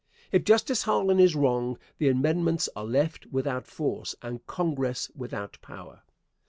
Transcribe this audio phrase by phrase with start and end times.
[0.31, 6.01] If Justice Harlan is wrong the amendments are left without force and Congress without power.